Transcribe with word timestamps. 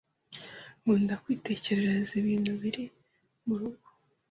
Nkunda 0.81 1.13
kwitegereza 1.23 2.11
ibintu 2.21 2.51
biri 2.61 2.83
mu 3.45 3.55
rugo 3.59 3.87